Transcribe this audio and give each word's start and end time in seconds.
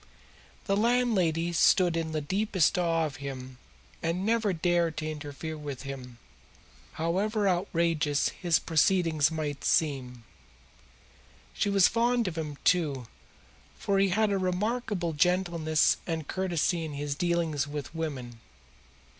The 0.65 0.75
landlady 0.75 1.53
stood 1.53 1.95
in 1.95 2.11
the 2.11 2.21
deepest 2.21 2.75
awe 2.79 3.05
of 3.05 3.17
him 3.17 3.59
and 4.01 4.25
never 4.25 4.51
dared 4.51 4.97
to 4.97 5.07
interfere 5.11 5.55
with 5.55 5.83
him, 5.83 6.17
however 6.93 7.47
outrageous 7.47 8.29
his 8.29 8.57
proceedings 8.57 9.29
might 9.29 9.63
seem. 9.63 10.23
She 11.53 11.69
was 11.69 11.87
fond 11.87 12.27
of 12.27 12.35
him, 12.35 12.57
too, 12.63 13.05
for 13.77 13.99
he 13.99 14.09
had 14.09 14.31
a 14.31 14.39
remarkable 14.39 15.13
gentleness 15.13 15.97
and 16.07 16.27
courtesy 16.27 16.83
in 16.83 16.93
his 16.93 17.13
dealings 17.13 17.67
with 17.67 17.93
women. 17.93 18.39